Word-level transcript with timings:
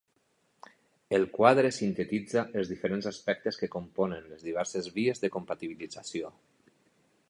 El 1.17 1.25
quadre 1.35 1.71
sintetitza 1.75 2.45
els 2.61 2.73
diferents 2.73 3.11
aspectes 3.13 3.61
que 3.63 3.71
componen 3.79 4.27
les 4.33 4.49
diverses 4.49 4.93
vies 5.01 5.27
de 5.27 5.35
compatibilització. 5.39 6.39